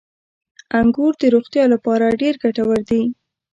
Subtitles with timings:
[0.79, 3.03] •انګور د روغتیا لپاره ډېر ګټور دي.